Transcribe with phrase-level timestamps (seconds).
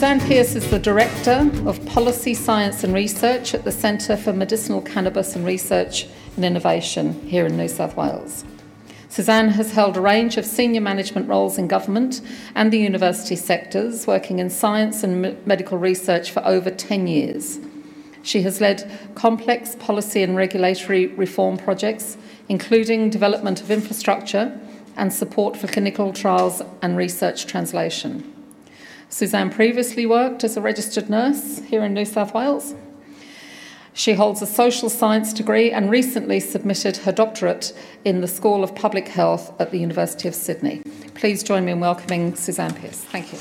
[0.00, 4.80] Suzanne Pierce is the Director of Policy, Science and Research at the Centre for Medicinal
[4.80, 6.06] Cannabis and Research
[6.36, 8.46] and Innovation here in New South Wales.
[9.10, 12.22] Suzanne has held a range of senior management roles in government
[12.54, 17.58] and the university sectors, working in science and medical research for over 10 years.
[18.22, 22.16] She has led complex policy and regulatory reform projects,
[22.48, 24.58] including development of infrastructure
[24.96, 28.29] and support for clinical trials and research translation.
[29.10, 32.74] Suzanne previously worked as a registered nurse here in New South Wales.
[33.92, 38.72] She holds a social science degree and recently submitted her doctorate in the School of
[38.76, 40.82] Public Health at the University of Sydney.
[41.14, 42.98] Please join me in welcoming Suzanne Pierce.
[42.98, 43.38] Thank you.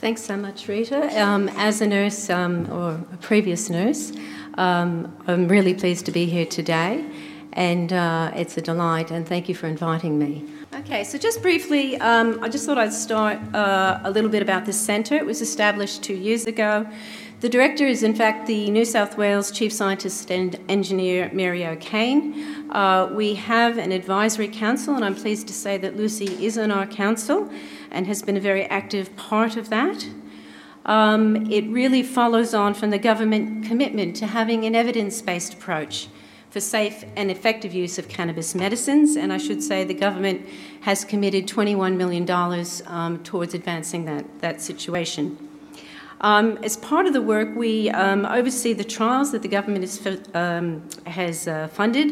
[0.00, 1.22] Thanks so much, Rita.
[1.22, 4.12] Um, as a nurse um, or a previous nurse,
[4.54, 7.04] um, I'm really pleased to be here today
[7.52, 10.44] and uh, it's a delight, and thank you for inviting me.
[10.74, 14.66] Okay, so just briefly, um, I just thought I'd start uh, a little bit about
[14.66, 15.16] this centre.
[15.16, 16.86] It was established two years ago.
[17.40, 22.70] The director is, in fact, the New South Wales Chief Scientist and Engineer Mary O'Kane.
[22.70, 26.70] Uh, we have an advisory council, and I'm pleased to say that Lucy is on
[26.70, 27.50] our council
[27.90, 30.06] and has been a very active part of that.
[30.84, 36.08] Um, it really follows on from the government commitment to having an evidence based approach
[36.50, 40.46] for safe and effective use of cannabis medicines, and I should say the government
[40.80, 42.28] has committed $21 million
[42.86, 45.48] um, towards advancing that, that situation.
[46.22, 50.20] Um, as part of the work, we um, oversee the trials that the government is,
[50.34, 52.10] um, has uh, funded,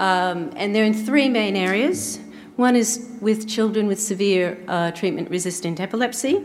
[0.00, 2.18] um, and they're in three main areas.
[2.56, 6.42] One is with children with severe uh, treatment resistant epilepsy,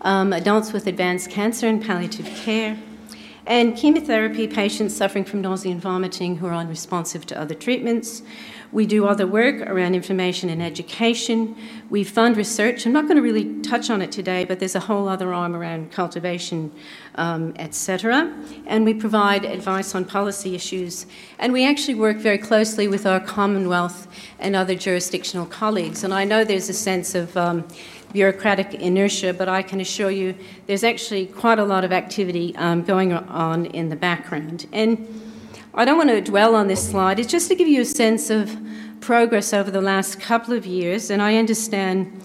[0.00, 2.78] um, adults with advanced cancer and palliative care,
[3.48, 8.22] and chemotherapy patients suffering from nausea and vomiting who are unresponsive to other treatments.
[8.70, 11.56] We do other work around information and education.
[11.88, 12.84] We fund research.
[12.84, 15.56] I'm not going to really touch on it today, but there's a whole other arm
[15.56, 16.70] around cultivation,
[17.14, 18.34] um, etc.
[18.66, 21.06] And we provide advice on policy issues.
[21.38, 24.06] And we actually work very closely with our Commonwealth
[24.38, 26.04] and other jurisdictional colleagues.
[26.04, 27.66] And I know there's a sense of um,
[28.12, 30.34] bureaucratic inertia, but I can assure you
[30.66, 34.66] there's actually quite a lot of activity um, going on in the background.
[34.72, 35.27] And
[35.78, 38.30] I don't want to dwell on this slide, it's just to give you a sense
[38.30, 38.58] of
[39.00, 42.20] progress over the last couple of years, and I understand.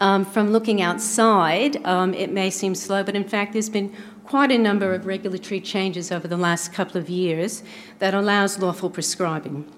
[0.00, 3.94] Um, from looking outside, um, it may seem slow, but in fact, there's been
[4.24, 7.62] quite a number of regulatory changes over the last couple of years
[8.00, 9.70] that allows lawful prescribing.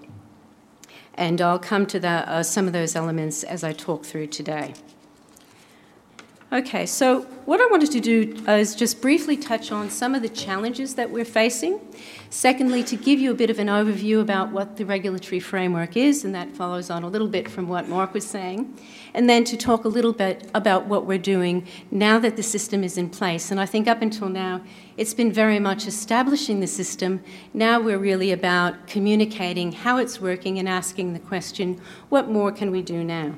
[1.13, 4.73] And I'll come to the, uh, some of those elements as I talk through today.
[6.53, 10.23] Okay, so what I wanted to do uh, is just briefly touch on some of
[10.23, 11.81] the challenges that we're facing.
[12.31, 16.25] Secondly, to give you a bit of an overview about what the regulatory framework is,
[16.25, 18.73] and that follows on a little bit from what Mark was saying.
[19.13, 22.85] And then to talk a little bit about what we're doing now that the system
[22.85, 23.51] is in place.
[23.51, 24.61] And I think up until now,
[24.97, 27.25] it's been very much establishing the system.
[27.55, 32.71] Now we're really about communicating how it's working and asking the question what more can
[32.71, 33.35] we do now?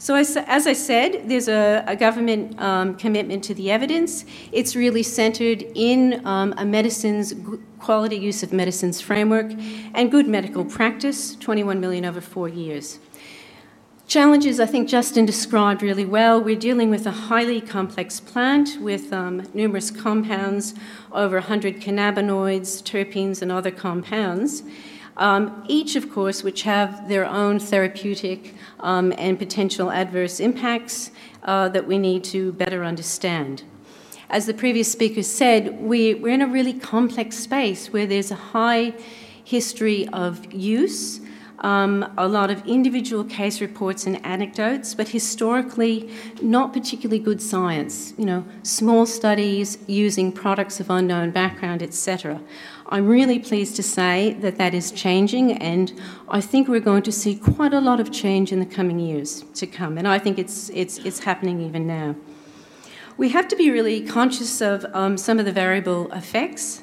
[0.00, 4.24] So, as, as I said, there's a, a government um, commitment to the evidence.
[4.50, 7.34] It's really centered in um, a medicine's
[7.78, 9.52] quality use of medicines framework
[9.92, 12.98] and good medical practice, 21 million over four years.
[14.06, 16.42] Challenges, I think Justin described really well.
[16.42, 20.72] We're dealing with a highly complex plant with um, numerous compounds,
[21.12, 24.62] over 100 cannabinoids, terpenes, and other compounds.
[25.20, 31.10] Um, each, of course, which have their own therapeutic um, and potential adverse impacts
[31.42, 33.62] uh, that we need to better understand.
[34.30, 38.36] As the previous speaker said, we, we're in a really complex space where there's a
[38.36, 38.94] high
[39.44, 41.20] history of use,
[41.58, 46.10] um, a lot of individual case reports and anecdotes, but historically
[46.40, 48.14] not particularly good science.
[48.16, 52.40] You know, small studies using products of unknown background, etc.
[52.90, 55.92] I'm really pleased to say that that is changing, and
[56.28, 59.44] I think we're going to see quite a lot of change in the coming years
[59.54, 59.96] to come.
[59.96, 62.16] And I think it's it's it's happening even now.
[63.16, 66.82] We have to be really conscious of um, some of the variable effects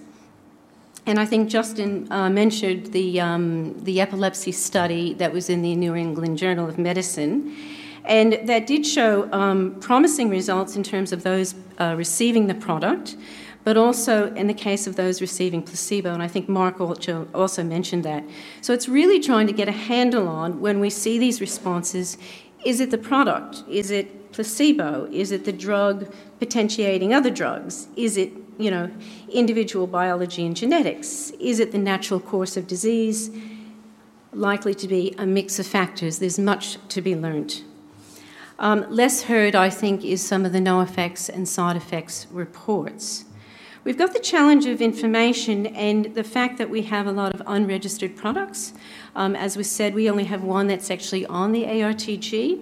[1.08, 5.74] and I think Justin uh, mentioned the, um, the epilepsy study that was in the
[5.74, 7.56] New England Journal of Medicine.
[8.04, 13.16] And that did show um, promising results in terms of those uh, receiving the product,
[13.68, 16.14] but also in the case of those receiving placebo.
[16.14, 18.24] And I think Mark also mentioned that.
[18.62, 22.18] So it's really trying to get a handle on when we see these responses
[22.64, 23.66] is it the product?
[23.70, 25.10] Is it placebo?
[25.12, 27.90] Is it the drug potentiating other drugs?
[27.98, 28.90] Is it you know,
[29.28, 31.32] individual biology and genetics?
[31.32, 33.32] Is it the natural course of disease?
[34.32, 36.20] likely to be a mix of factors.
[36.20, 37.64] There's much to be learnt.
[38.60, 43.26] Um, less heard, I think, is some of the no effects and side effects reports.
[43.88, 47.42] We've got the challenge of information and the fact that we have a lot of
[47.48, 48.74] unregistered products.
[49.16, 52.62] Um, as was said, we only have one that's actually on the ARTG,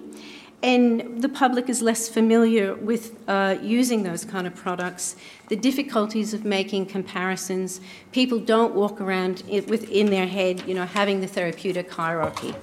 [0.62, 5.16] and the public is less familiar with uh, using those kind of products.
[5.48, 7.80] The difficulties of making comparisons,
[8.12, 12.54] people don't walk around within their head, you know, having the therapeutic hierarchy.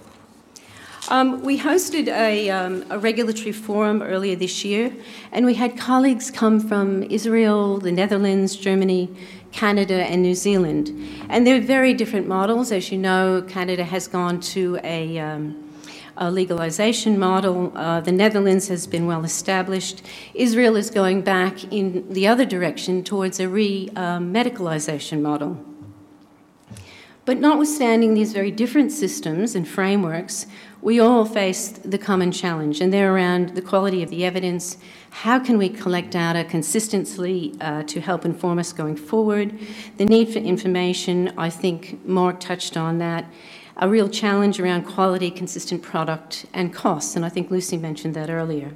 [1.14, 4.92] Um, we hosted a, um, a, regulatory forum earlier this year,
[5.32, 9.16] and we had colleagues come from Israel, the Netherlands, Germany,
[9.52, 10.90] Canada, and New Zealand.
[11.30, 12.72] And they're very different models.
[12.72, 15.72] As you know, Canada has gone to a, um,
[16.18, 20.02] a legalization model, uh, the Netherlands has been well established.
[20.34, 25.64] Israel is going back in the other direction towards a re medicalization model.
[27.26, 30.46] But notwithstanding these very different systems and frameworks,
[30.84, 34.78] we all face the common challenge, and they're around the quality of the evidence.
[35.12, 39.58] How can we collect data consistently uh, to help inform us going forward?
[39.96, 43.32] The need for information, I think Mark touched on that.
[43.78, 48.30] A real challenge around quality, consistent product, and costs, and I think Lucy mentioned that
[48.30, 48.74] earlier.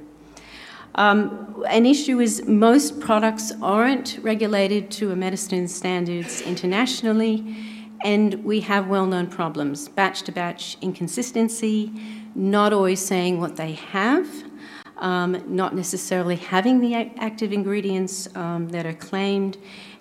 [0.94, 8.60] Um, an issue is most products aren't regulated to a medicine standards internationally and we
[8.60, 11.92] have well known problems batch to batch inconsistency,
[12.34, 14.28] not always saying what they have,
[14.98, 19.58] um, not necessarily having the active ingredients um, that are claimed,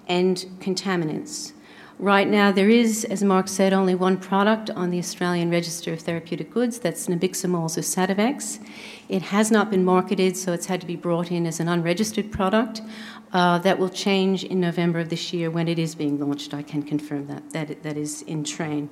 [0.08, 1.54] and contaminants.
[2.00, 6.02] Right now, there is, as Mark said, only one product on the Australian Register of
[6.02, 8.60] Therapeutic Goods that's Nabiximols or Sativex.
[9.10, 12.32] It has not been marketed, so it's had to be brought in as an unregistered
[12.32, 12.82] product.
[13.34, 16.54] Uh, that will change in November of this year when it is being launched.
[16.54, 17.50] I can confirm that.
[17.50, 18.90] That, that is in train.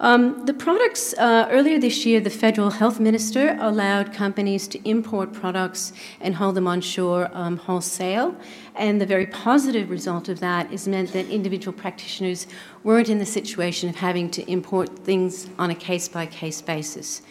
[0.00, 5.32] Um, the products, uh, earlier this year, the federal health minister allowed companies to import
[5.32, 8.36] products and hold them onshore um, wholesale.
[8.76, 12.46] And the very positive result of that is meant that individual practitioners
[12.84, 17.22] weren't in the situation of having to import things on a case by case basis.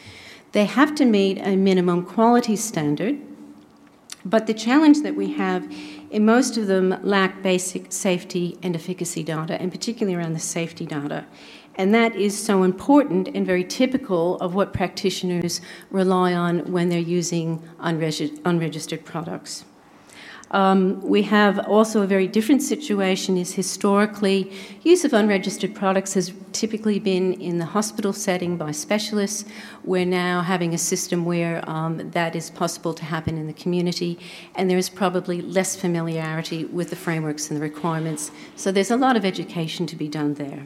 [0.57, 3.19] They have to meet a minimum quality standard
[4.25, 5.71] but the challenge that we have
[6.09, 10.86] in most of them lack basic safety and efficacy data, and particularly around the safety
[10.86, 11.25] data.
[11.75, 15.62] And that is so important and very typical of what practitioners
[15.92, 19.63] rely on when they're using unregistered products.
[20.51, 24.51] Um, we have also a very different situation is historically
[24.83, 29.44] use of unregistered products has typically been in the hospital setting by specialists.
[29.83, 34.19] We're now having a system where um, that is possible to happen in the community,
[34.55, 38.31] and there is probably less familiarity with the frameworks and the requirements.
[38.55, 40.63] So there's a lot of education to be done there.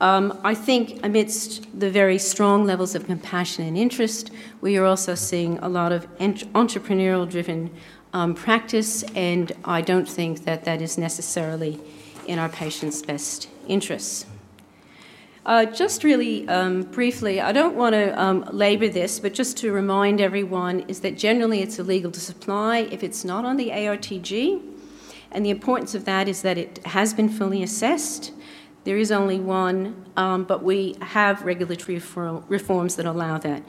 [0.00, 4.30] Um, I think amidst the very strong levels of compassion and interest,
[4.62, 7.70] we are also seeing a lot of entrepreneurial driven
[8.12, 11.80] um, practice, and I don't think that that is necessarily
[12.26, 14.26] in our patients' best interests.
[15.46, 19.72] Uh, just really um, briefly, I don't want to um, labour this, but just to
[19.72, 24.62] remind everyone is that generally it's illegal to supply if it's not on the ARTG,
[25.32, 28.32] and the importance of that is that it has been fully assessed.
[28.84, 32.02] There is only one, um, but we have regulatory
[32.48, 33.62] reforms that allow that.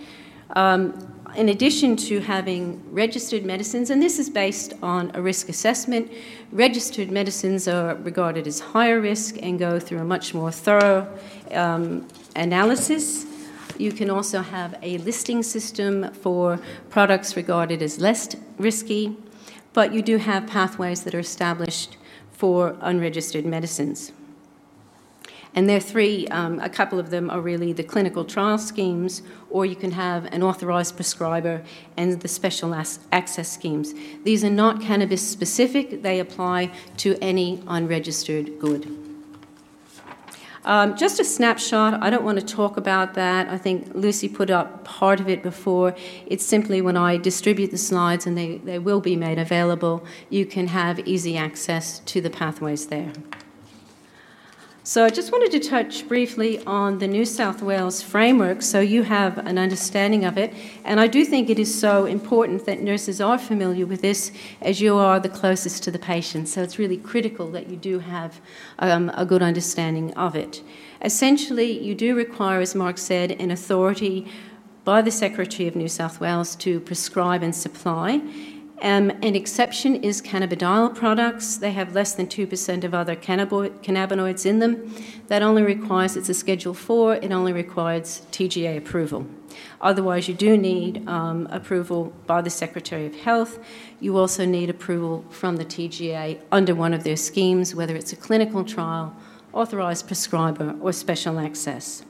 [0.56, 6.12] Um, in addition to having registered medicines, and this is based on a risk assessment,
[6.52, 11.08] registered medicines are regarded as higher risk and go through a much more thorough
[11.52, 13.26] um, analysis.
[13.78, 16.60] You can also have a listing system for
[16.90, 19.16] products regarded as less risky,
[19.74, 21.98] but you do have pathways that are established
[22.32, 24.12] for unregistered medicines.
[25.54, 29.22] And there are three, um, a couple of them are really the clinical trial schemes,
[29.50, 31.62] or you can have an authorised prescriber
[31.98, 33.94] and the special access schemes.
[34.24, 38.98] These are not cannabis specific, they apply to any unregistered good.
[40.64, 43.50] Um, just a snapshot, I don't want to talk about that.
[43.50, 45.96] I think Lucy put up part of it before.
[46.28, 50.46] It's simply when I distribute the slides and they, they will be made available, you
[50.46, 53.12] can have easy access to the pathways there.
[54.84, 59.04] So I just wanted to touch briefly on the New South Wales framework so you
[59.04, 60.52] have an understanding of it.
[60.84, 64.82] And I do think it is so important that nurses are familiar with this as
[64.82, 66.48] you are the closest to the patient.
[66.48, 68.42] So it's really critical that you do have
[68.80, 70.64] um, a good understanding of it.
[71.04, 74.28] Essentially, you do require, as Mark said, an authority
[74.84, 78.20] by the Secretary of New South Wales to prescribe and supply
[78.82, 81.58] Um, an exception is cannabidiol products.
[81.58, 84.96] They have less than 2% of other cannabinoids in them.
[85.28, 89.28] That only requires, it's a Schedule 4, it only requires TGA approval.
[89.82, 93.60] Otherwise, you do need um, approval by the Secretary of Health.
[94.00, 98.16] You also need approval from the TGA under one of their schemes, whether it's a
[98.16, 99.16] clinical trial,
[99.54, 102.04] authorised prescriber, or special access.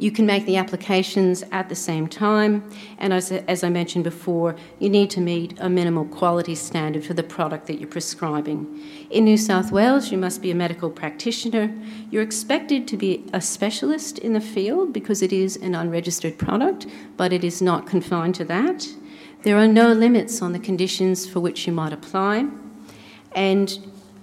[0.00, 2.64] You can make the applications at the same time,
[2.96, 7.12] and as, as I mentioned before, you need to meet a minimal quality standard for
[7.12, 8.80] the product that you're prescribing.
[9.10, 11.70] In New South Wales, you must be a medical practitioner.
[12.10, 16.86] You're expected to be a specialist in the field because it is an unregistered product,
[17.18, 18.88] but it is not confined to that.
[19.42, 22.46] There are no limits on the conditions for which you might apply.
[23.32, 23.78] And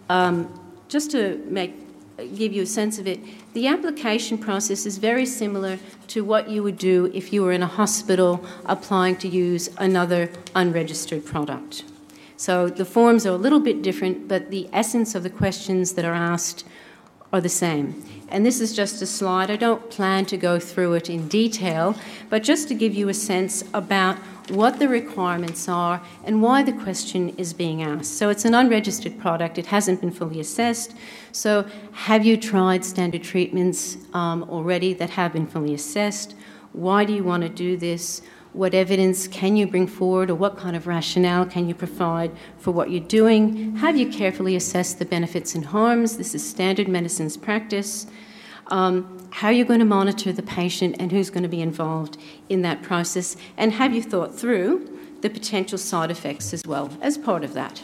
[0.09, 0.51] um,
[0.87, 1.86] just to make
[2.35, 3.19] give you a sense of it,
[3.53, 7.63] the application process is very similar to what you would do if you were in
[7.63, 11.83] a hospital applying to use another unregistered product.
[12.35, 16.05] So the forms are a little bit different, but the essence of the questions that
[16.05, 16.65] are asked
[17.31, 18.03] are the same.
[18.29, 19.49] And this is just a slide.
[19.49, 21.95] I don't plan to go through it in detail,
[22.29, 24.17] but just to give you a sense about
[24.49, 28.17] what the requirements are and why the question is being asked.
[28.17, 30.93] So it's an unregistered product, it hasn't been fully assessed.
[31.31, 36.35] So, have you tried standard treatments um, already that have been fully assessed?
[36.73, 38.21] Why do you want to do this?
[38.57, 42.71] What evidence can you bring forward, or what kind of rationale can you provide for
[42.71, 43.75] what you're doing?
[43.75, 46.17] Have you carefully assessed the benefits and harms?
[46.17, 48.07] This is standard medicine's practice.
[48.65, 52.17] Um, how are you're going to monitor the patient and who's going to be involved
[52.49, 54.89] in that process, and have you thought through
[55.21, 57.83] the potential side effects as well as part of that?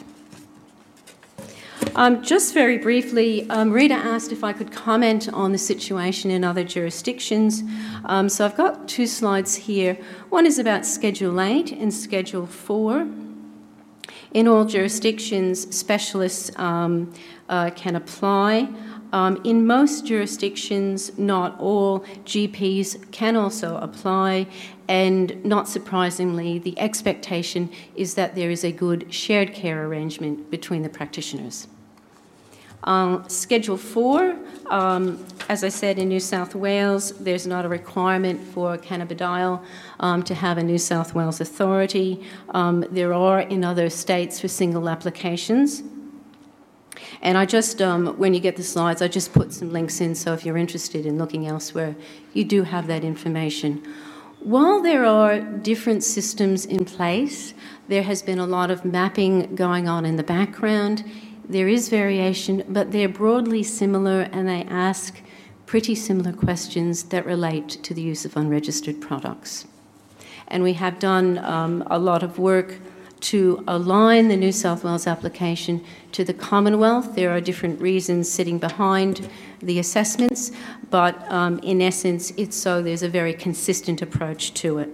[1.96, 6.42] Um, just very briefly, um, Rita asked if I could comment on the situation in
[6.42, 7.62] other jurisdictions.
[8.04, 9.96] Um, so I've got two slides here.
[10.28, 13.06] One is about Schedule 8 and Schedule 4.
[14.32, 17.12] In all jurisdictions, specialists um,
[17.48, 18.68] uh, can apply.
[19.12, 24.48] Um, in most jurisdictions, not all, GPs can also apply,
[24.88, 30.82] and not surprisingly, the expectation is that there is a good shared care arrangement between
[30.82, 31.68] the practitioners.
[32.84, 34.36] Um, Schedule 4,
[34.66, 39.62] um, as I said, in New South Wales, there's not a requirement for cannabidiol
[40.00, 42.22] um, to have a New South Wales authority.
[42.50, 45.82] Um, there are in other states for single applications.
[47.22, 50.14] And I just, um, when you get the slides, I just put some links in
[50.14, 51.96] so if you're interested in looking elsewhere,
[52.34, 53.82] you do have that information.
[54.40, 57.54] While there are different systems in place,
[57.88, 61.02] there has been a lot of mapping going on in the background.
[61.48, 65.20] There is variation, but they're broadly similar and they ask
[65.66, 69.66] pretty similar questions that relate to the use of unregistered products.
[70.48, 72.78] And we have done um, a lot of work
[73.20, 75.82] to align the New South Wales application
[76.12, 77.14] to the Commonwealth.
[77.14, 79.28] There are different reasons sitting behind
[79.60, 80.52] the assessments,
[80.90, 84.90] but um, in essence, it's so there's a very consistent approach to it.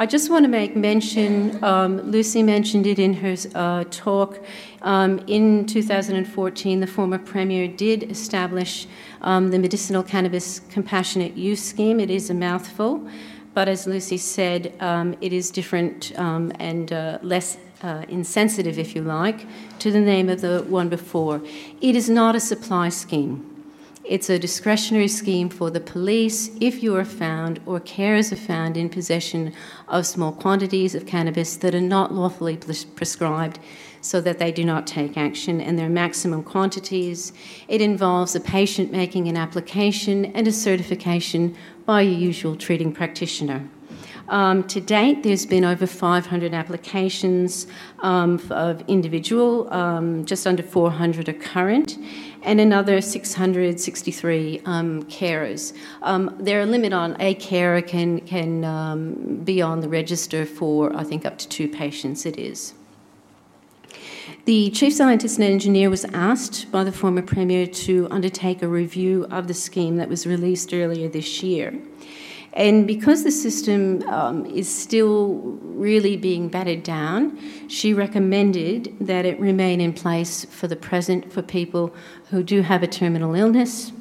[0.00, 4.42] I just want to make mention, um, Lucy mentioned it in her uh, talk.
[4.80, 8.86] Um, in 2014, the former Premier did establish
[9.20, 12.00] um, the Medicinal Cannabis Compassionate Use Scheme.
[12.00, 13.06] It is a mouthful.
[13.52, 18.94] But as Lucy said, um, it is different um, and uh, less uh, insensitive, if
[18.94, 19.46] you like,
[19.80, 21.42] to the name of the one before.
[21.82, 23.49] It is not a supply scheme.
[24.10, 28.76] It's a discretionary scheme for the police if you are found or carers are found
[28.76, 29.52] in possession
[29.86, 33.60] of small quantities of cannabis that are not lawfully prescribed
[34.00, 37.32] so that they do not take action and their maximum quantities.
[37.68, 43.70] It involves a patient making an application and a certification by your usual treating practitioner.
[44.28, 47.66] Um, to date, there's been over 500 applications
[48.00, 51.98] um, of individual, um, just under 400 are current,
[52.42, 55.72] and another 663 um, carers.
[56.02, 60.46] Um, there are a limit on a carer can can um, be on the register
[60.46, 62.24] for I think up to two patients.
[62.24, 62.74] It is.
[64.46, 69.26] The chief scientist and engineer was asked by the former premier to undertake a review
[69.30, 71.78] of the scheme that was released earlier this year.
[72.52, 77.38] And because the system um, is still really being battered down,
[77.68, 81.94] she recommended that it remain in place for the present for people
[82.30, 83.92] who do have a terminal illness.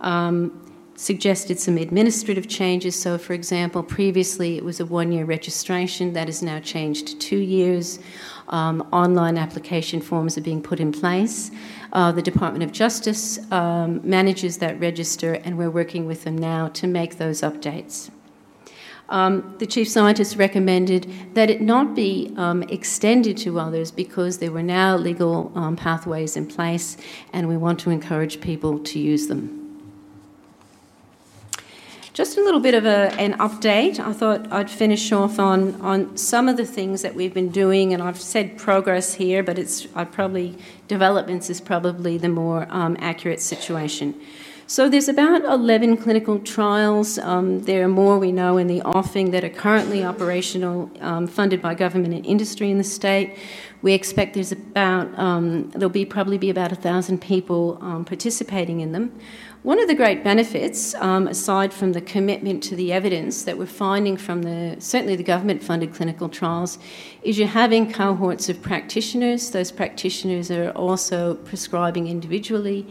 [0.00, 0.67] Um,
[0.98, 3.00] suggested some administrative changes.
[3.00, 7.18] So, for example, previously it was a one year registration, that is now changed to
[7.18, 8.00] two years.
[8.48, 11.52] Um, online application forms are being put in place.
[11.92, 16.66] Uh, the Department of Justice um, manages that register, and we're working with them now
[16.68, 18.10] to make those updates.
[19.08, 24.50] Um, the chief scientist recommended that it not be um, extended to others because there
[24.50, 26.96] were now legal um, pathways in place,
[27.32, 29.67] and we want to encourage people to use them.
[32.18, 34.00] Just a little bit of a, an update.
[34.00, 37.94] I thought I'd finish off on, on some of the things that we've been doing,
[37.94, 40.58] and I've said progress here, but it's I'd probably
[40.88, 44.20] developments is probably the more um, accurate situation.
[44.66, 47.18] So there's about 11 clinical trials.
[47.18, 51.62] Um, there are more we know in the offing that are currently operational, um, funded
[51.62, 53.38] by government and industry in the state.
[53.80, 58.80] We expect there's about um, there'll be probably be about a thousand people um, participating
[58.80, 59.18] in them.
[59.68, 63.66] One of the great benefits, um, aside from the commitment to the evidence that we're
[63.66, 66.78] finding from the certainly the government funded clinical trials,
[67.22, 69.50] is you're having cohorts of practitioners.
[69.50, 72.86] Those practitioners are also prescribing individually,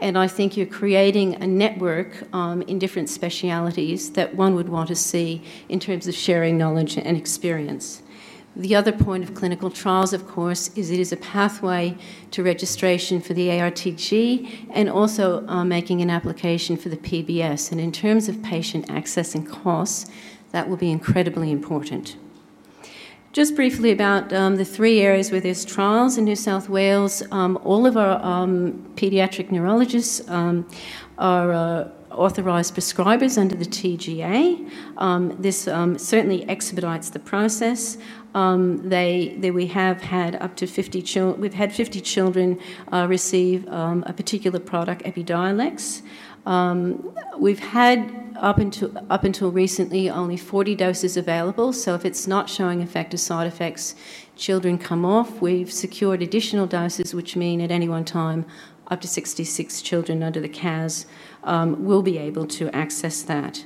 [0.00, 4.88] and I think you're creating a network um, in different specialities that one would want
[4.88, 8.02] to see in terms of sharing knowledge and experience.
[8.58, 11.96] The other point of clinical trials, of course, is it is a pathway
[12.32, 17.70] to registration for the ARTG and also uh, making an application for the PBS.
[17.70, 20.10] And in terms of patient access and costs,
[20.50, 22.16] that will be incredibly important.
[23.32, 27.60] Just briefly about um, the three areas where there's trials in New South Wales, um,
[27.62, 30.68] all of our um, paediatric neurologists um,
[31.16, 31.52] are.
[31.52, 34.70] Uh, authorised prescribers under the TGA.
[34.96, 37.98] Um, this um, certainly expedites the process.
[38.34, 42.60] Um, they, they, we have had up to 50 children, we've had 50 children
[42.92, 46.02] uh, receive um, a particular product, Epidiolex.
[46.46, 52.26] Um, we've had up until, up until recently only 40 doses available, so if it's
[52.26, 53.94] not showing effect or side effects,
[54.36, 55.40] children come off.
[55.40, 58.46] We've secured additional doses, which mean at any one time
[58.88, 61.06] up to 66 children under the CAS
[61.44, 63.64] um, will be able to access that.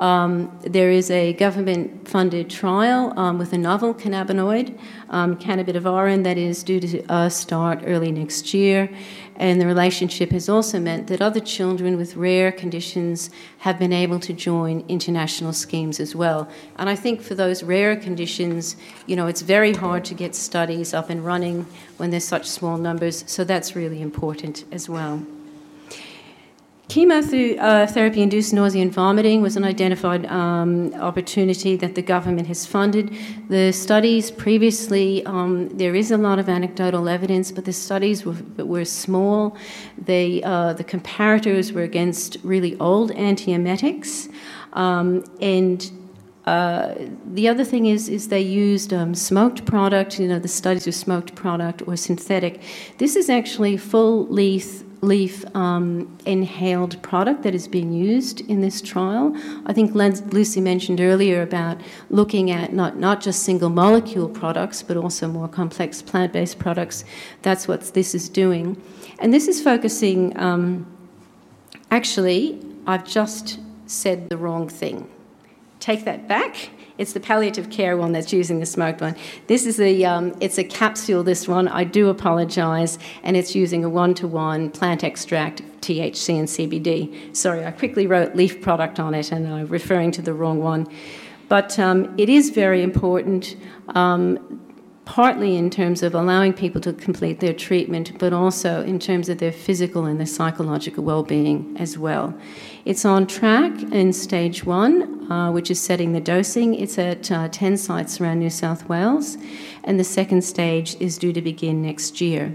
[0.00, 4.76] Um, there is a government funded trial um, with a novel cannabinoid,
[5.10, 8.90] um, cannabidivarin, that is due to uh, start early next year.
[9.36, 14.20] And the relationship has also meant that other children with rare conditions have been able
[14.20, 16.48] to join international schemes as well.
[16.76, 20.94] And I think for those rare conditions, you know, it's very hard to get studies
[20.94, 21.66] up and running
[21.96, 25.24] when there's such small numbers, so that's really important as well.
[26.94, 33.12] Chemotherapy induced nausea and vomiting was an identified um, opportunity that the government has funded.
[33.48, 38.36] The studies previously, um, there is a lot of anecdotal evidence, but the studies were,
[38.64, 39.56] were small.
[39.98, 44.32] They, uh, the comparators were against really old antiemetics.
[44.74, 45.90] Um, and
[46.46, 46.94] uh,
[47.26, 50.20] the other thing is, is they used um, smoked product.
[50.20, 52.62] You know, the studies of smoked product or synthetic.
[52.98, 58.80] This is actually full leaf leaf um, inhaled product that is being used in this
[58.80, 59.36] trial.
[59.66, 61.80] I think Lucy mentioned earlier about
[62.10, 67.04] looking at not, not just single molecule products, but also more complex plant based products.
[67.42, 68.80] That's what this is doing.
[69.18, 70.86] And this is focusing, um,
[71.90, 75.08] actually, I've just said the wrong thing.
[75.84, 76.70] Take that back.
[76.96, 79.14] It's the palliative care one that's using the smoked one.
[79.48, 81.68] This is a, um, it's a capsule, this one.
[81.68, 82.98] I do apologise.
[83.22, 87.36] And it's using a one-to-one plant extract, THC and CBD.
[87.36, 90.86] Sorry, I quickly wrote leaf product on it and I'm referring to the wrong one.
[91.50, 93.54] But um, it is very important.
[93.88, 94.62] Um,
[95.04, 99.38] partly in terms of allowing people to complete their treatment, but also in terms of
[99.38, 102.34] their physical and their psychological well being as well.
[102.84, 106.74] It's on track in stage one, uh, which is setting the dosing.
[106.74, 109.36] It's at uh, 10 sites around New South Wales,
[109.84, 112.54] and the second stage is due to begin next year.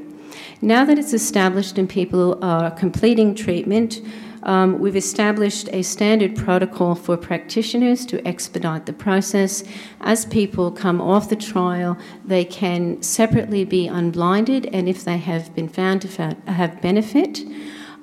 [0.61, 4.01] Now that it's established and people are completing treatment,
[4.43, 9.63] um, we've established a standard protocol for practitioners to expedite the process.
[10.01, 15.53] As people come off the trial, they can separately be unblinded, and if they have
[15.55, 17.41] been found to have benefit,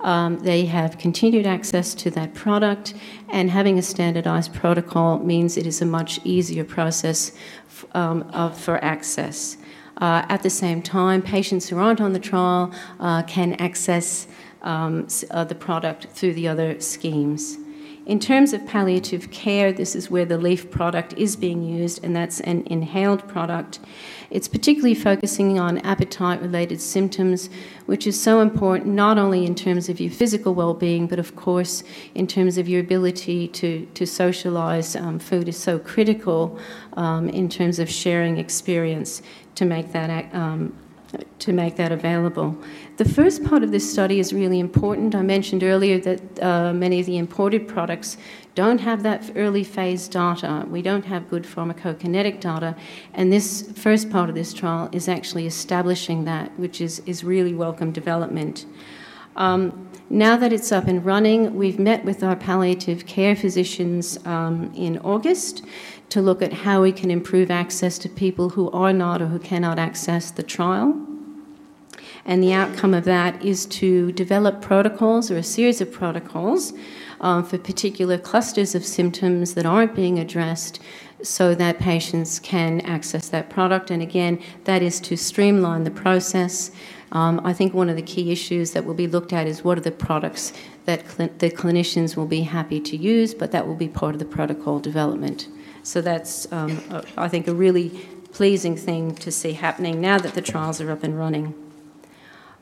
[0.00, 2.94] um, they have continued access to that product,
[3.30, 7.32] and having a standardized protocol means it is a much easier process
[7.66, 9.56] f- um, of, for access.
[9.98, 12.70] Uh, at the same time, patients who aren't on the trial
[13.00, 14.28] uh, can access
[14.66, 17.56] um, uh, the product through the other schemes.
[18.04, 22.14] In terms of palliative care, this is where the LEAF product is being used, and
[22.14, 23.80] that's an inhaled product.
[24.30, 27.50] It's particularly focusing on appetite related symptoms,
[27.86, 31.34] which is so important not only in terms of your physical well being, but of
[31.34, 31.82] course
[32.14, 34.94] in terms of your ability to, to socialize.
[34.94, 36.60] Um, food is so critical
[36.92, 39.20] um, in terms of sharing experience
[39.56, 40.72] to make that um,
[41.38, 42.56] to make that available.
[42.96, 45.14] The first part of this study is really important.
[45.14, 48.16] I mentioned earlier that uh, many of the imported products
[48.54, 50.64] don't have that early phase data.
[50.68, 52.74] We don't have good pharmacokinetic data,
[53.14, 57.54] and this first part of this trial is actually establishing that, which is, is really
[57.54, 58.66] welcome development.
[59.36, 64.72] Um, now that it's up and running, we've met with our palliative care physicians um,
[64.74, 65.64] in August
[66.10, 69.38] to look at how we can improve access to people who are not or who
[69.38, 70.94] cannot access the trial.
[72.24, 76.72] And the outcome of that is to develop protocols or a series of protocols
[77.20, 80.80] um, for particular clusters of symptoms that aren't being addressed
[81.22, 83.90] so that patients can access that product.
[83.90, 86.70] And again, that is to streamline the process.
[87.12, 89.78] Um, I think one of the key issues that will be looked at is what
[89.78, 90.52] are the products
[90.84, 94.18] that cl- the clinicians will be happy to use, but that will be part of
[94.18, 95.48] the protocol development.
[95.86, 96.82] So that's, um,
[97.16, 97.90] I think, a really
[98.32, 101.54] pleasing thing to see happening now that the trials are up and running.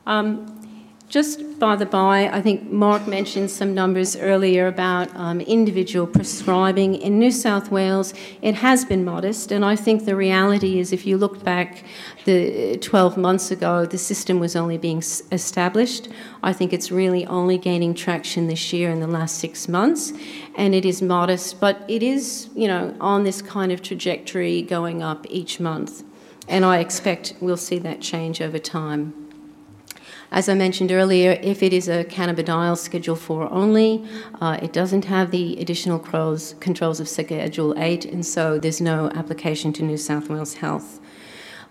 [0.05, 0.64] Um,
[1.07, 6.95] just by the by, I think Mark mentioned some numbers earlier about um, individual prescribing.
[6.95, 11.05] In New South Wales, it has been modest, and I think the reality is if
[11.05, 11.83] you look back
[12.25, 14.97] the 12 months ago, the system was only being
[15.31, 16.09] established.
[16.41, 20.11] I think it's really only gaining traction this year in the last six months,
[20.55, 25.03] and it is modest, but it is, you know, on this kind of trajectory going
[25.03, 26.03] up each month.
[26.47, 29.24] And I expect we'll see that change over time.
[30.35, 34.03] As I mentioned earlier, if it is a cannabidiol Schedule 4 only,
[34.41, 39.71] uh, it doesn't have the additional controls of Schedule 8, and so there's no application
[39.71, 40.99] to New South Wales Health.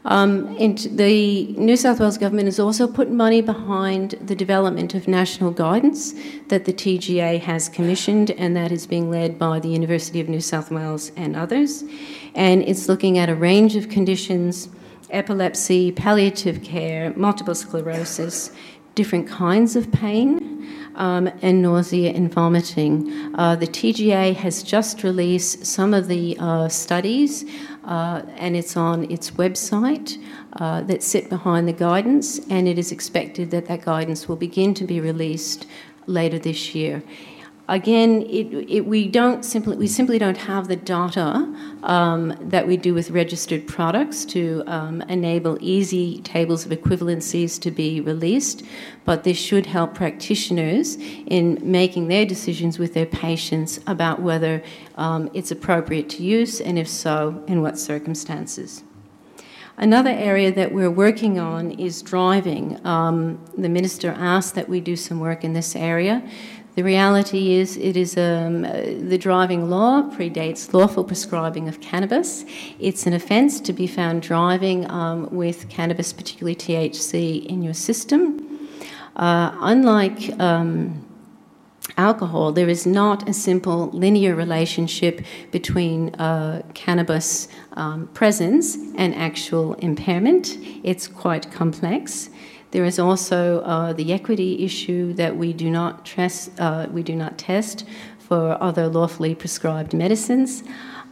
[0.07, 5.51] Um, the New South Wales government has also put money behind the development of national
[5.51, 6.15] guidance
[6.49, 10.41] that the TGA has commissioned, and that is being led by the University of New
[10.41, 11.85] South Wales and others.
[12.35, 14.71] And it's looking at a range of conditions
[15.15, 18.51] epilepsy, palliative care, multiple sclerosis,
[18.95, 20.53] different kinds of pain.
[20.97, 23.35] Um, and nausea and vomiting.
[23.35, 27.45] Uh, the TGA has just released some of the uh, studies,
[27.83, 30.23] uh, and it's on its website
[30.53, 34.73] uh, that sit behind the guidance, and it is expected that that guidance will begin
[34.75, 35.67] to be released
[36.07, 37.03] later this year
[37.69, 42.77] again, it, it, we don't simply we simply don't have the data um, that we
[42.77, 48.63] do with registered products to um, enable easy tables of equivalencies to be released.
[49.05, 50.97] But this should help practitioners
[51.27, 54.63] in making their decisions with their patients about whether
[54.97, 58.85] um, it's appropriate to use, and if so, in what circumstances.
[59.77, 62.79] Another area that we're working on is driving.
[62.87, 66.23] Um, the minister asked that we do some work in this area.
[66.75, 72.45] The reality is, it is um, the driving law predates lawful prescribing of cannabis.
[72.81, 78.69] It's an offence to be found driving um, with cannabis, particularly THC, in your system.
[79.15, 81.07] Uh, unlike um,
[81.97, 89.75] alcohol, there is not a simple linear relationship between uh, cannabis um, presence and actual
[89.75, 90.59] impairment.
[90.83, 92.31] It's quite complex.
[92.75, 97.15] There is also uh, the equity issue that we do not test, uh, we do
[97.15, 97.87] not test
[98.19, 100.65] for other lawfully prescribed medicines.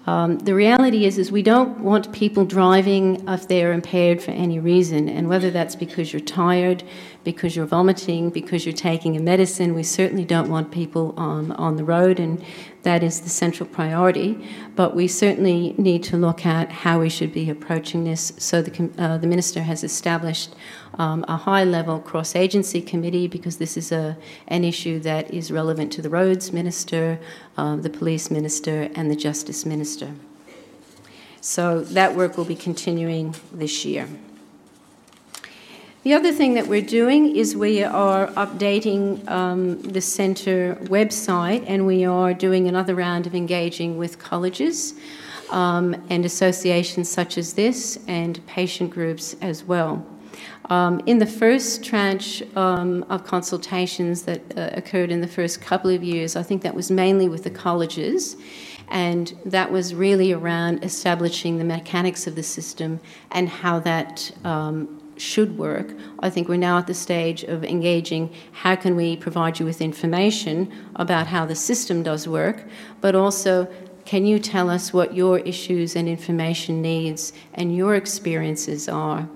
[0.08, 4.58] Um, the reality is, is we don't want people driving if they're impaired for any
[4.58, 6.82] reason, and whether that's because you're tired,
[7.24, 11.76] because you're vomiting, because you're taking a medicine, we certainly don't want people on, on
[11.76, 12.44] the road, and
[12.82, 14.48] that is the central priority.
[14.74, 18.32] But we certainly need to look at how we should be approaching this.
[18.38, 20.54] So the, uh, the minister has established
[20.98, 24.16] um, a high level cross agency committee because this is a,
[24.48, 27.18] an issue that is relevant to the roads minister,
[27.56, 30.12] uh, the police minister, and the justice minister.
[31.40, 34.08] So that work will be continuing this year.
[36.04, 41.86] The other thing that we're doing is we are updating um, the centre website and
[41.86, 44.94] we are doing another round of engaging with colleges
[45.52, 50.04] um, and associations such as this and patient groups as well.
[50.70, 55.90] Um, in the first tranche um, of consultations that uh, occurred in the first couple
[55.92, 58.36] of years, I think that was mainly with the colleges,
[58.88, 62.98] and that was really around establishing the mechanics of the system
[63.30, 65.94] and how that um, should work.
[66.18, 69.80] I think we're now at the stage of engaging how can we provide you with
[69.80, 72.64] information about how the system does work,
[73.00, 73.68] but also
[74.04, 79.28] can you tell us what your issues and information needs and your experiences are?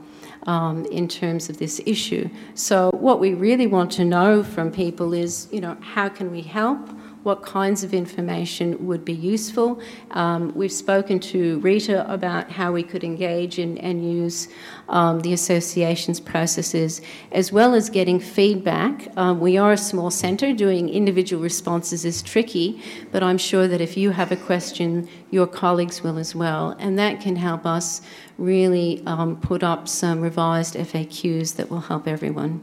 [0.46, 2.28] um, in terms of this issue.
[2.54, 6.42] So, what we really want to know from people is, you know, how can we
[6.42, 6.88] help?
[7.26, 9.80] What kinds of information would be useful.
[10.12, 14.46] Um, we've spoken to Rita about how we could engage in, and use
[14.88, 19.08] um, the association's processes, as well as getting feedback.
[19.16, 23.80] Um, we are a small centre, doing individual responses is tricky, but I'm sure that
[23.80, 28.02] if you have a question, your colleagues will as well, and that can help us
[28.38, 32.60] really um, put up some revised FAQs that will help everyone.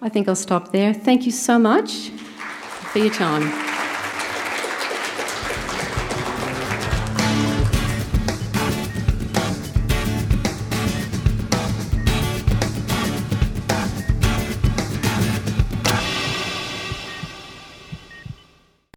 [0.00, 0.94] I think I'll stop there.
[0.94, 2.10] Thank you so much
[2.92, 3.77] for your time.